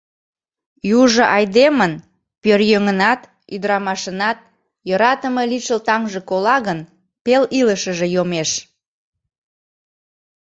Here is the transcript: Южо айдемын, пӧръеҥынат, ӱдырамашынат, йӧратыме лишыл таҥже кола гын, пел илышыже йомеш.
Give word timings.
Южо 0.99 1.23
айдемын, 1.37 1.93
пӧръеҥынат, 2.41 3.21
ӱдырамашынат, 3.55 4.37
йӧратыме 4.87 5.43
лишыл 5.51 5.79
таҥже 5.87 6.21
кола 6.29 6.57
гын, 6.67 6.79
пел 7.23 7.43
илышыже 7.59 8.07
йомеш. 8.15 8.51